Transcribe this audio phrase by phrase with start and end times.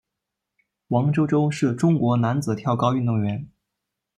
[0.87, 3.47] 王舟舟是中国男子跳高运动员。